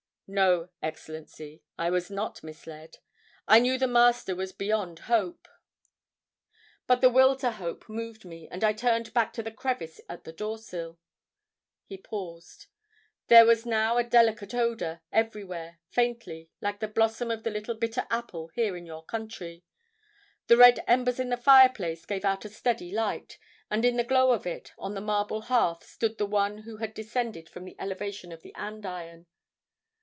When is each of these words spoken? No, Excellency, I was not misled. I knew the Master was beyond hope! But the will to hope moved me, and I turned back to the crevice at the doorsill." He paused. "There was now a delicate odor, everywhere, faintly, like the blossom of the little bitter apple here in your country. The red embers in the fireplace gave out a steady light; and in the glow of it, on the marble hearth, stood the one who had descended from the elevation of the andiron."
No, 0.33 0.69
Excellency, 0.81 1.61
I 1.77 1.89
was 1.89 2.09
not 2.09 2.41
misled. 2.41 2.99
I 3.49 3.59
knew 3.59 3.77
the 3.77 3.85
Master 3.85 4.33
was 4.33 4.53
beyond 4.53 4.99
hope! 4.99 5.45
But 6.87 7.01
the 7.01 7.09
will 7.09 7.35
to 7.35 7.51
hope 7.51 7.89
moved 7.89 8.23
me, 8.23 8.47
and 8.49 8.63
I 8.63 8.71
turned 8.71 9.13
back 9.13 9.33
to 9.33 9.43
the 9.43 9.51
crevice 9.51 9.99
at 10.07 10.23
the 10.23 10.31
doorsill." 10.31 10.97
He 11.83 11.97
paused. 11.97 12.67
"There 13.27 13.45
was 13.45 13.65
now 13.65 13.97
a 13.97 14.05
delicate 14.05 14.53
odor, 14.53 15.01
everywhere, 15.11 15.79
faintly, 15.89 16.49
like 16.61 16.79
the 16.79 16.87
blossom 16.87 17.29
of 17.29 17.43
the 17.43 17.51
little 17.51 17.75
bitter 17.75 18.07
apple 18.09 18.51
here 18.55 18.77
in 18.77 18.85
your 18.85 19.03
country. 19.03 19.65
The 20.47 20.55
red 20.55 20.79
embers 20.87 21.19
in 21.19 21.27
the 21.27 21.35
fireplace 21.35 22.05
gave 22.05 22.23
out 22.23 22.45
a 22.45 22.49
steady 22.49 22.93
light; 22.93 23.37
and 23.69 23.83
in 23.83 23.97
the 23.97 24.05
glow 24.05 24.31
of 24.31 24.47
it, 24.47 24.71
on 24.77 24.93
the 24.93 25.01
marble 25.01 25.41
hearth, 25.41 25.83
stood 25.83 26.17
the 26.17 26.25
one 26.25 26.59
who 26.59 26.77
had 26.77 26.93
descended 26.93 27.49
from 27.49 27.65
the 27.65 27.75
elevation 27.77 28.31
of 28.31 28.43
the 28.43 28.55
andiron." 28.55 29.25